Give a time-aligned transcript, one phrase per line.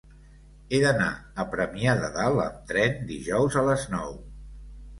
[0.71, 1.09] He d'anar
[1.43, 4.21] a Premià de Dalt amb tren dijous a les nou.